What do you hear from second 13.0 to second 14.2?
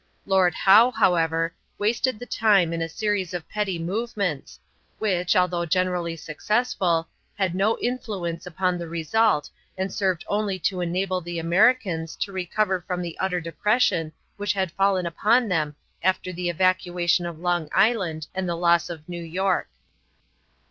the utter depression